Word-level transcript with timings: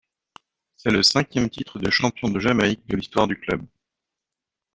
C'est 0.77 0.89
le 0.89 1.03
cinquième 1.03 1.47
titre 1.47 1.77
de 1.77 1.91
champion 1.91 2.27
de 2.29 2.39
Jamaïque 2.39 2.87
de 2.87 2.95
l'histoire 2.95 3.27
du 3.27 3.39
club. 3.39 3.61